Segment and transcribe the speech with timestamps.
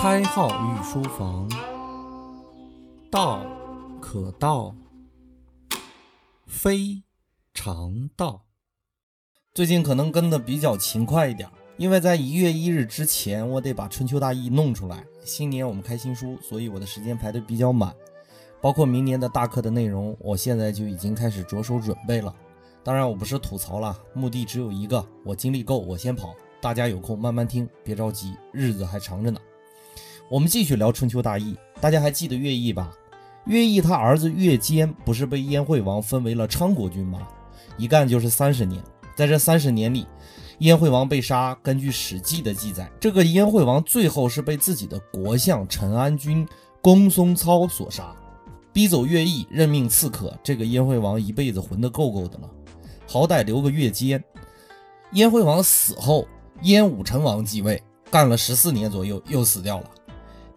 [0.00, 1.50] 开号御书房，
[3.10, 3.44] 道
[4.00, 4.72] 可道，
[6.46, 7.02] 非
[7.52, 8.44] 常道。
[9.52, 15.04] 最近可能跟的比较勤快一点，因为在一月一日之前，我得把春秋大义弄出来。
[15.24, 17.92] 新年我们开新书，所以我的时间排得比较满，
[18.60, 22.32] 包括明年的大课的内容，我现在就已经开始着手准备了。
[22.84, 26.36] 当然，我不是吐槽了，目的只有一个：我精力够，我先跑。
[26.60, 29.40] 大家有空慢慢听，别着急，日子还长着呢。
[30.30, 32.90] 我们继续聊春秋大义，大家还记得乐毅吧？
[33.46, 37.26] 乐毅他儿子乐坚不是被燕惠王分为了昌国君吗？
[37.78, 38.82] 一干就是三十年，
[39.16, 40.06] 在这三十年里，
[40.58, 41.58] 燕惠王被杀。
[41.62, 46.46] 根据《史记》的记载，这个燕惠王最后是被自己的国相陈安君
[46.82, 48.14] 公孙操所杀，
[48.70, 50.38] 逼走乐毅，任命刺客。
[50.42, 52.50] 这个燕惠王一辈子混得够够的了，
[53.06, 54.22] 好歹留个乐坚。
[55.12, 56.28] 燕惠王死后，
[56.64, 59.90] 燕武成王继位，干了十四年左右，又死掉了。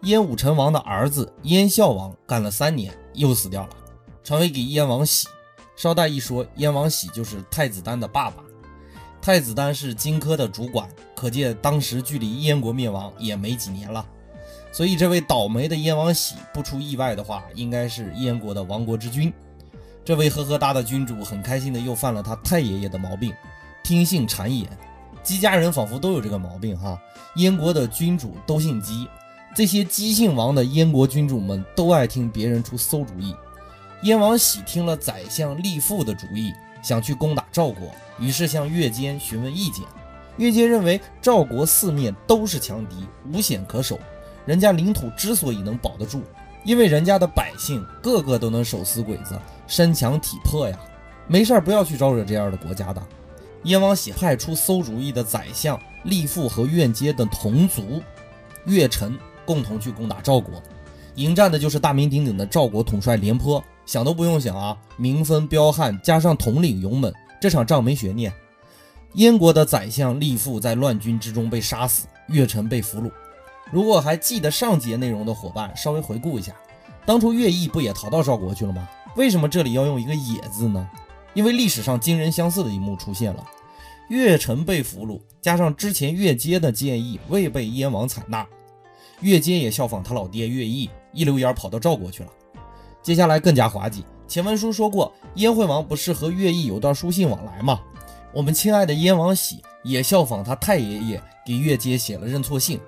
[0.03, 3.69] 燕武成王的儿子燕孝王干了三年，又死掉了，
[4.23, 5.27] 传位给燕王喜。
[5.75, 8.43] 捎带一说，燕王喜就是太子丹的爸爸。
[9.21, 14.03] 太子丹是荆轲的主管，可见当时距离燕国灭亡也没几年了。
[14.71, 19.31] 所以，这位倒霉的燕王喜，不出意外的话，应该是燕国的亡国之君。
[20.03, 23.31] 这位呵呵哒的君主，很开心的又犯了他太爷爷的毛病，
[23.83, 24.67] 听信谗言。
[25.21, 26.99] 姬家人仿佛都有这个毛病哈，
[27.35, 29.07] 燕国的君主都姓姬。
[29.53, 33.35] 这些姬姓王的燕国君主们都爱听别人出馊主意。
[34.03, 39.85] 燕王喜听了宰相厉父的主意，想去攻打赵国，于是向乐间询问意见。
[40.37, 43.99] 乐间认为赵国四面都是强敌，无险可守。
[44.45, 46.23] 人家领土之所以能保得住，
[46.63, 50.79] 因为人家的百姓个个都能手撕鬼子，身强体魄呀。
[51.27, 53.03] 没事儿不要去招惹这样的国家的。
[53.63, 58.01] 燕王喜派出馊主意的宰相厉父和乐坚的同族
[58.65, 59.15] 乐臣。
[59.45, 60.61] 共同去攻打赵国，
[61.15, 63.63] 迎战的就是大名鼎鼎的赵国统帅廉颇。
[63.85, 67.11] 想都不用想啊，民分彪悍，加上统领勇猛，
[67.41, 68.31] 这场仗没悬念。
[69.15, 73.11] 燕国的宰相厉父在乱军之中被杀死，乐臣被俘虏。
[73.71, 76.53] 如果还记得上节内容的伙伴，稍微回顾一下，
[77.05, 78.87] 当初乐毅不也逃到赵国去了吗？
[79.17, 80.87] 为什么这里要用一个“也”字呢？
[81.33, 83.45] 因为历史上惊人相似的一幕出现了：
[84.09, 88.47] 乐臣被俘虏，加上之前乐阶的建议未被燕王采纳。
[89.21, 92.29] 乐坚也效仿他老爹乐毅，一溜烟跑到赵国去了。
[93.01, 94.03] 接下来更加滑稽。
[94.27, 97.79] 前文书说过，燕惠王不是和乐毅有段书信往来吗？
[98.33, 102.79] 我们亲爱的燕王喜也效仿他太爷爷，给乐坚写了认错信。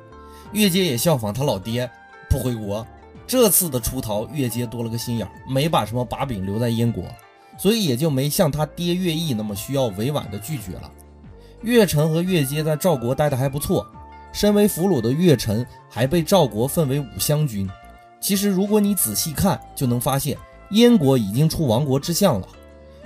[0.51, 1.89] 乐坚也效仿他老爹，
[2.29, 2.85] 不回国。
[3.27, 7.03] 这次的出逃，乐坚多了个心眼，没把什么把柄留在燕国，
[7.57, 10.91] 所以也就没像他爹乐毅那么需要委婉的拒绝了。
[11.61, 13.85] 乐成和乐坚在赵国待得还不错。
[14.33, 17.69] 身为俘虏的乐臣还被赵国分为五乡君。
[18.19, 20.37] 其实，如果你仔细看，就能发现
[20.71, 22.47] 燕国已经出亡国之相了。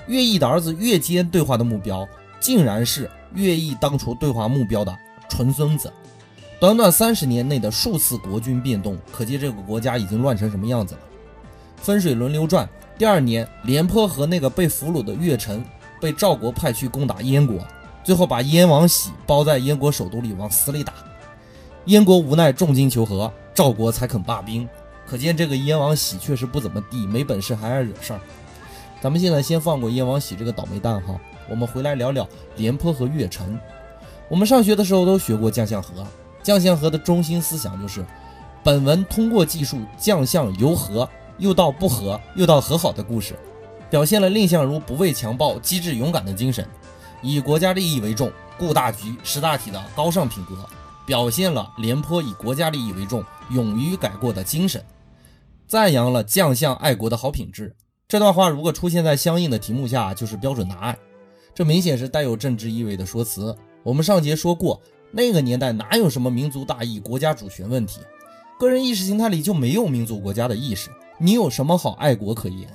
[0.07, 2.07] 乐毅的儿子乐坚对话的目标，
[2.39, 5.91] 竟然是乐毅当初对话目标的纯孙子。
[6.59, 11.01] 短短三十年内的数次国君变动，可见这个国家已经乱成什么样子了。
[11.75, 12.67] 分水轮流转，
[12.97, 15.63] 第二年，廉颇和那个被俘虏的乐臣
[15.99, 17.59] 被赵国派去攻打燕国，
[18.03, 20.93] 最后把燕王喜包在燕国首都里往死里打。
[21.87, 24.67] 燕国无奈重金求和，赵国才肯罢兵。
[25.05, 28.19] 可见这个燕王喜确实不怎么地，没本事还爱惹事儿。
[28.99, 31.17] 咱们现在先放过燕王喜这个倒霉蛋哈，
[31.49, 32.27] 我们回来聊聊
[32.57, 33.57] 廉颇和乐臣。
[34.27, 36.05] 我们上学的时候都学过将相和，
[36.43, 38.05] 将相和的中心思想就是：
[38.65, 43.33] 本文通过记述将相由和又到不和又到和好的故事，
[43.89, 46.67] 表现了蔺相如不畏强暴、机智勇敢的精神，
[47.21, 50.53] 以国家利益为重、顾大局、识大体的高尚品格。
[51.07, 54.83] 表现了廉颇以国家利益为重、勇于改过的精神，
[55.65, 57.73] 赞扬了将相爱国的好品质。
[58.09, 60.97] 这段话如果出现在相应的题目下，就是标准答案。
[61.55, 63.55] 这明显是带有政治意味的说辞。
[63.83, 68.01] 我们上节说过，那个年代哪有什么民族大义、国家主权问题？
[68.59, 72.69] 个人意识形态里就没有民族国家的意识，你有什么好爱国可言？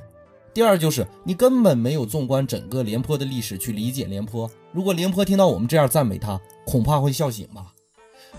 [0.55, 4.51] 第二就是你根本没有纵观整个廉颇的历史去理解廉颇。
[4.73, 7.72] 如果廉颇听到我们这样赞美他，恐怕会笑醒吧。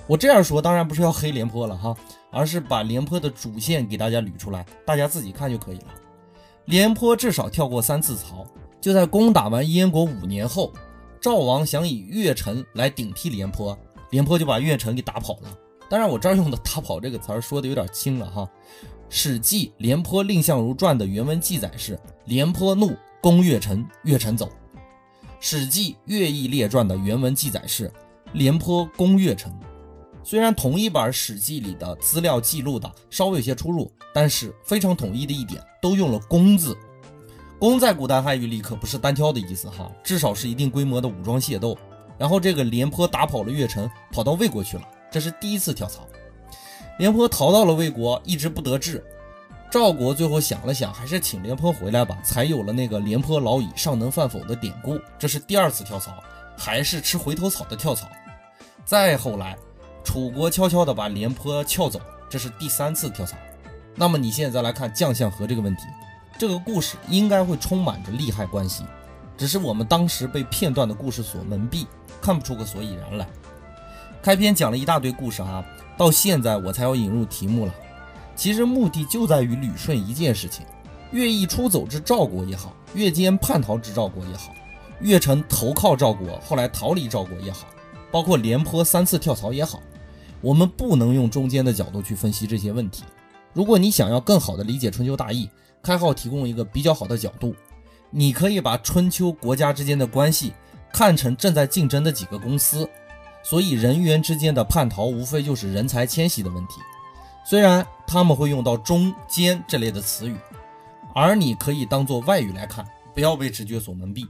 [0.06, 1.96] 我这样说当然不是要黑廉颇了哈，
[2.30, 5.88] 而是把廉颇的主线给大家捋出来，大家自己看就可以了。
[6.66, 8.46] 廉颇至少跳过三次槽，
[8.82, 10.74] 就在攻打完燕国五年后，
[11.22, 13.78] 赵王想以乐臣来顶替廉颇，
[14.12, 15.58] 廉颇就把乐臣给打跑了。
[15.90, 18.50] 当然，我这儿用的“打跑”这个词儿说的有点轻了哈。
[19.10, 24.48] 《史记·廉颇蔺相如传》的原文记载是：廉颇怒，攻乐臣，乐臣走。
[25.40, 27.92] 《史记·乐毅列传》的原文记载是：
[28.32, 29.54] 廉颇攻乐臣。
[30.24, 36.78] 虽然同一本《史记》里的资料记录的稍微有些出入，但是非常统一的一点，都用了“攻”字。
[37.60, 41.78] 攻在古代汉语里可不是单挑的意思哈，至少是一定规模的武装械斗。
[42.18, 46.08] 然后这个廉颇打跑了越臣，跑到魏国去了，这是第一次跳槽。
[47.00, 49.04] 廉颇逃到了魏国，一直不得志。
[49.72, 55.00] 赵国最后想了想，还是请廉颇回来吧，才有了那个“廉颇老矣，尚能饭否”的典故。
[55.18, 56.24] 这是第二次跳槽，
[56.58, 58.08] 还是吃回头草的跳槽。
[58.86, 59.58] 再后来，
[60.04, 63.38] 楚国悄悄地把廉颇撬走，这是第三次跳槽。
[63.96, 65.84] 那么你现在再来看将相和这个问题，
[66.38, 68.84] 这个故事应该会充满着利害关系，
[69.38, 71.86] 只是我们当时被片段的故事所蒙蔽。
[72.22, 73.28] 看不出个所以然来。
[74.22, 75.62] 开篇讲了一大堆故事啊，
[75.98, 77.74] 到现在我才要引入题目了。
[78.34, 80.66] 其实目的就在于捋顺一件事情：
[81.12, 84.54] 乐毅出走至赵国也好，乐坚叛逃至赵国也好，
[85.02, 87.68] 乐成投靠赵国后来逃离赵国也好，
[88.10, 89.82] 包括廉颇三次跳槽也好，
[90.44, 93.04] 我们不能用中间的角度去分析这些问题。
[93.54, 95.50] 如果你想要更好的理解春秋大义，
[95.82, 97.56] 开号提供一个比较好的角度，
[98.12, 100.54] 你可以把春秋国家之间的关系。
[100.92, 102.88] 看成正在竞争的几个公司，
[103.42, 106.76] 所以人员之间的叛逃无非就是人才迁徙的问题。
[107.44, 110.38] 虽然他们会用到“中间”这类的词语，
[111.16, 112.86] 而你可以当做外语来看，
[113.16, 114.28] 不要被直觉所蒙蔽。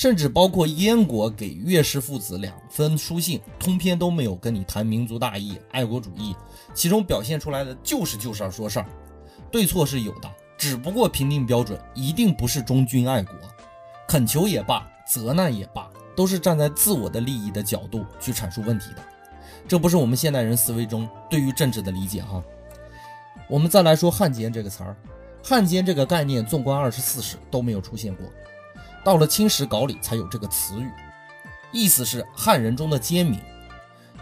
[0.00, 6.34] 甚至包括燕国给岳氏父子两封书信，通篇都没有跟你谈民族大义、爱国主义，
[6.72, 8.86] 其中表现出来的就是就事儿说事儿，
[9.52, 13.34] 对错是有的，只不过评定标准一定不是忠君爱国，
[14.08, 14.90] 恳求也罢。
[15.06, 19.02] 责难也罢，都是站在自我的利益的角度去阐述问题的，
[19.68, 22.42] 这不是我们现代人思维中对于政治的理解哈。
[23.50, 24.96] 我们再来说汉奸这个词儿，
[25.44, 28.24] 汉奸这个概念，纵观二十四史都没有出现过，
[29.04, 30.90] 到了清史稿里才有这个词语，
[31.72, 33.38] 意思是汉人中的奸民。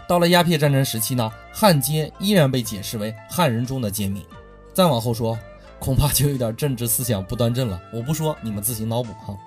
[0.07, 4.25] 到了鸦片战争时期呢，汉奸依然被解释为汉人中的奸民。
[4.73, 5.37] 再往后说，
[5.77, 9.37] 恐怕就有点政治思想不端正了，我不说，你们自行脑补哈。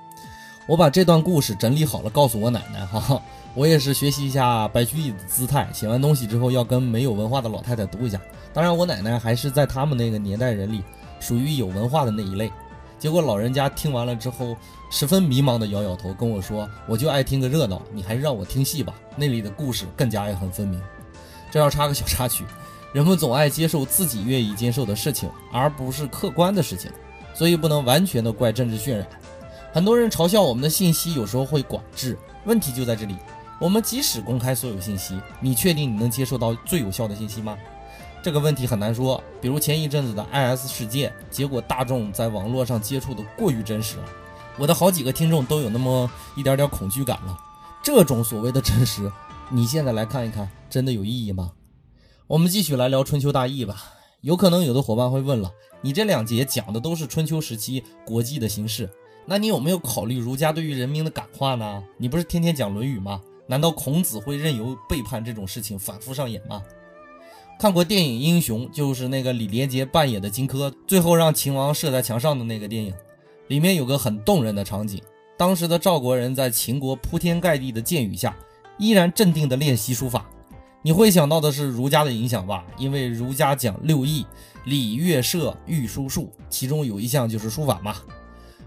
[0.68, 3.20] 我把这段故事整理好了，告诉我奶奶哈。
[3.54, 8.20] 我也是学习一下白居易的姿态，写完东西之后要跟没有文化的老太太读一下。
[8.52, 10.84] 当然，我奶奶还是在他们那个年代人里
[11.18, 12.52] 属于有文化的那一类。
[13.02, 14.56] 结果老人家听完了之后，
[14.88, 18.94] 十分迷茫的摇摇头，跟我说：“我就爱听个热闹，你还是让我听戏吧。
[19.16, 20.80] 那里的故事更加爱恨分明。”
[21.50, 22.44] 这要插个小插曲，
[22.92, 26.92] 人们总爱接受自己愿意接受的事情，而不是客观的事情，
[27.34, 29.04] 所以不能完全的怪政治渲染。
[29.72, 33.16] 很多人嘲笑我们的信息有时候会管制，问题就在这里。
[33.58, 37.58] 我们即使公开所有信息，你确定你能接受到最有效的信息吗？
[38.22, 39.22] 这个问题很难说。
[39.40, 44.04] 比如前一阵子的 IS 事件，结果大众在网络上接触的过于真实了，
[44.56, 47.36] 我的好几个听众都有那么一点点恐惧感了。
[47.82, 49.10] 这种所谓的真实，
[49.50, 51.52] 你现在来看一看，真的有意义吗？
[52.28, 53.76] 我们继续来聊春秋大义吧。
[54.20, 58.88] 有可能有的伙伴会问了，你这两节讲的都是春秋时期国际的形势。
[59.26, 61.82] 那你有没有考虑儒家对于人民的感化呢？
[61.96, 63.20] 你不是天天讲《论语》吗？
[63.48, 66.62] 难道孔子会任由背叛这种事情反复上演吗？
[67.62, 72.92] 看过电影《英雄》，就是那个李连杰扮演的荆轲，最后让秦王射在墙上的那个电影，
[73.46, 75.00] 里面有个很动人的场景。
[75.38, 78.36] 当时的赵国人在秦国铺天盖地的箭雨下，
[78.78, 80.28] 依然镇定地练习书法。
[80.82, 82.66] 你会想到的是儒家的影响吧？
[82.76, 84.26] 因为儒家讲六艺，
[84.64, 87.94] 礼乐射御书数，其中有一项就是书法嘛。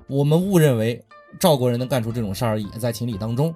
[0.07, 1.03] 我们误认为
[1.37, 3.53] 赵国人能干出这种事儿，也在情理当中。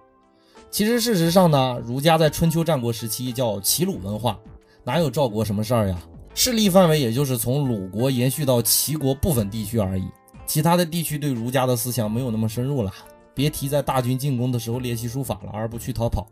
[0.69, 4.37] 其实事实上呢，儒家在春秋战国时期叫齐鲁文化，
[4.89, 5.95] 哪有赵国什么事儿呀？
[6.33, 10.07] 势力范围也就是从鲁国延续到齐国部分地区而已，
[10.47, 12.91] 其他的地区对儒家的思想没有那么深入了。
[13.35, 16.25] 别提在大军进攻的时候练习书法了，而不去逃跑。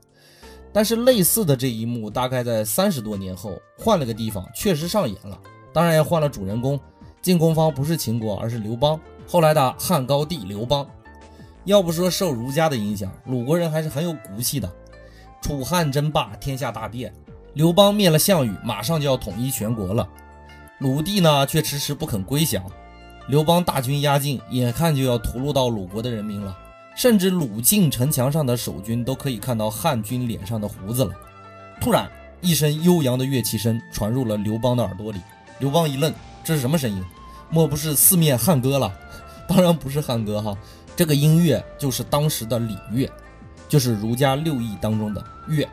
[0.74, 5.40] 但是类似的这一幕，大概在三十多年后换了个地方，确实上演了。
[5.72, 6.80] 当然也换了主人公，
[7.22, 9.00] 进攻方不是秦国，而是刘邦。
[9.28, 10.84] 后来的汉高帝刘邦，
[11.66, 14.68] 要不说受儒家的影响，鲁国人还是很有骨气的。
[15.44, 17.14] 楚汉争霸，天下大变，
[17.54, 20.08] 刘邦灭了项羽，马上就要统一全国了。
[20.80, 22.64] 鲁地呢，却迟迟不肯归降。
[23.28, 26.56] 刘邦大军压境，眼看就要屠戮到鲁国的人民了，
[26.96, 31.12] 甚至鲁境城墙上的守军都可以看到汉军脸上的胡子了。
[31.82, 32.10] 突然，
[32.42, 35.20] 一声悠扬的乐器声传入了刘邦的耳朵里。
[35.60, 36.14] 刘邦一愣，
[36.44, 37.04] 这是什么声音？
[37.50, 38.94] 莫不是四面汉歌了？
[39.48, 40.56] 当然不是汉歌哈，
[40.96, 43.10] 这个音乐就是当时的礼乐，
[43.68, 45.68] 就是儒家六艺当中的乐。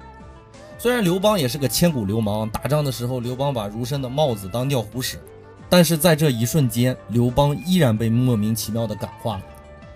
[0.84, 5.18] 虽然刘邦也是个千古流氓，打仗的时候刘邦把儒生的帽子当尿壶使，
[5.70, 9.42] 但是在这一瞬间，刘邦依然被莫名其妙的感化了。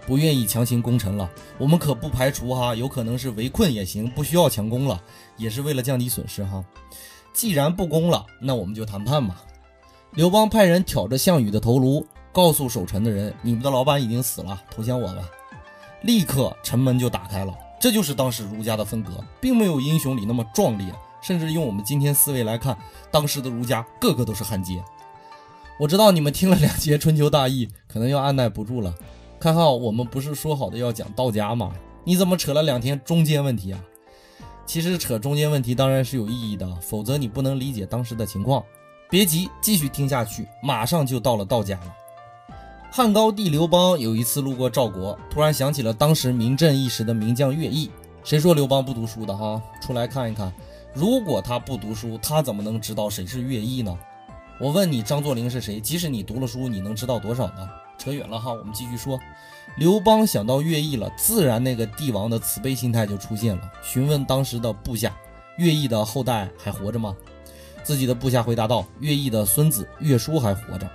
[0.07, 1.31] 不愿意强行攻城了。
[1.59, 4.99] 我们可不排除哈，有可能是围困也行，不需要强攻了，
[5.37, 6.65] 也是为了降低损失哈。
[7.35, 9.43] 既然不攻了，那我们就谈判吧。
[10.15, 15.29] 刘邦派人挑着项羽的头颅，告诉守城的人：“你们的老板已经死了，投降我吧。”
[16.01, 17.53] 立刻城门就打开了。
[17.81, 22.77] 这就是当时儒家的风格，并没有英雄里那么壮烈，甚至用我们今天思维来看，
[23.11, 24.83] 当时的儒家个个都是汉奸。
[25.79, 28.93] 我知道你们听了两节春秋大义，可能要按耐不住了。
[29.39, 31.73] 看好，我们不是说好的要讲道家吗？
[32.03, 33.81] 你怎么扯了两天中间问题啊？
[34.67, 38.65] 其实扯中间问题当然是有意义的，否则你不能理解当时的情况。
[39.09, 41.95] 别急，继续听下去，马上就到了道家了。
[42.91, 47.91] 汉高帝刘邦有一次路过赵国，突然想起了当时名震一时的名将乐毅。
[48.25, 49.63] 谁说刘邦不读书的哈？
[49.81, 50.53] 出来看一看。
[50.95, 53.97] 如果他不读书，他怎么能知道谁是乐毅呢？
[54.59, 55.79] 我问你，张作霖是谁？
[55.79, 57.69] 即使你读了书，你能知道多少呢？
[57.99, 59.19] 扯远了哈，我们继续说。
[59.77, 65.15] 刘邦想到乐毅了，自然那个帝王的慈悲心态就出现了，询问当时的部下：
[65.59, 67.15] 乐毅的后代还活着吗？
[67.85, 70.89] 自己的部下回答道：乐毅的孙子乐叔还活着。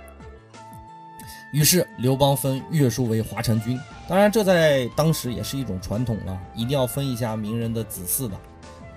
[1.54, 8.36] 于是刘邦分乐叔为华成君，当然这在当时也是一种传统了，一定要分一下名人的子嗣的，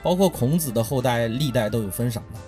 [0.02, 2.40] 包括孔子的后代，历代都有封赏的。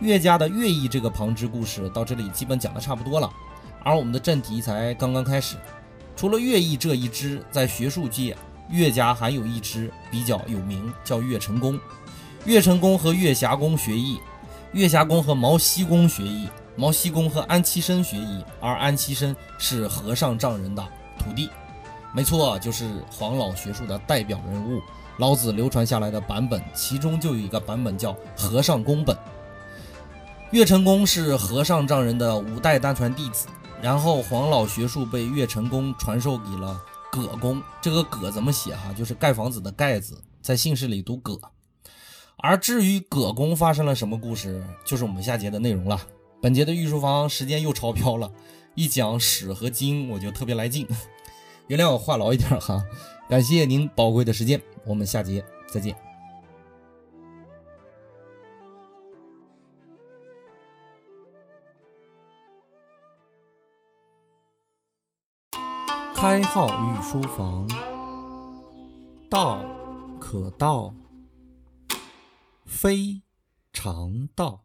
[0.00, 3.32] 岳家的乐毅这个旁支故事到这里基本讲的差不多了，
[3.84, 5.54] 而我们的正题才刚刚开始。
[6.16, 8.36] 除了乐毅这一支，在学术界，
[8.68, 11.78] 岳家还有一支比较有名，叫岳成公。
[12.46, 14.18] 岳成公和岳霞公学艺，
[14.72, 16.48] 岳霞公和毛西公学艺。
[16.76, 20.82] 毛西公和安七生学艺，而安七生是和尚丈人的
[21.18, 21.48] 徒弟，
[22.12, 24.80] 没错，就是黄老学术的代表人物。
[25.18, 29.16] 老子流传下来的版本，其中就有一个版本叫和尚公本。
[30.50, 33.46] 岳成公是和尚丈人的五代单传弟子，
[33.80, 36.80] 然后黄老学术被岳成公传授给了
[37.12, 37.62] 葛公。
[37.80, 38.92] 这个葛怎么写哈？
[38.92, 41.38] 就是盖房子的盖字，在姓氏里读葛。
[42.38, 46.00] 而至于葛公发生了什么故事，就是我们下节的内容了。
[46.44, 48.30] 本节的御书房时间又超标了，
[48.76, 50.86] 一讲史和经我就特别来劲，
[51.68, 52.84] 原谅我话痨一点哈。
[53.30, 55.96] 感谢您宝贵的时间，我们下节再见。
[66.14, 67.66] 开号御书房，
[69.30, 69.64] 道
[70.20, 70.94] 可道，
[72.66, 73.22] 非
[73.72, 74.63] 常道。